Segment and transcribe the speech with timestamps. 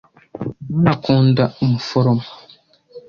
[0.75, 2.27] John akunda umuforomo.